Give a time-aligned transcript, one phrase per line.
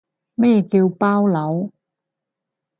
[0.33, 1.69] 咩叫包佬